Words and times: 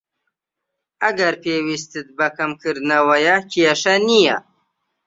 ئەگەر 1.03 1.33
پێویستت 1.43 2.07
بە 2.17 2.27
کەمکردنەوەیە، 2.37 3.35
کێشە 3.51 3.95
نیە. 4.07 4.37